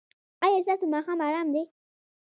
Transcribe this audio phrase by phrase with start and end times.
[0.43, 1.63] ایا ستاسو ماښام ارام دی؟